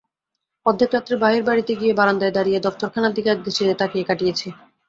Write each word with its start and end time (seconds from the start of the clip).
অর্ধেক 0.65 0.89
রাত্রে 0.91 1.15
বাহির-বাড়িতে 1.17 1.73
গিয়ে 1.75 1.93
বারান্দায় 1.93 2.33
দাঁড়িয়ে 2.33 2.63
দফতরখানার 2.65 3.15
দিকে 3.15 3.29
একদৃষ্টে 3.31 3.79
তাকিয়ে 3.81 4.07
কাটিয়েছি। 4.09 4.47